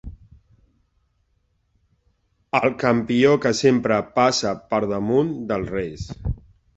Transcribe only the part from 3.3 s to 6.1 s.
que sempre passa per damunt dels reis.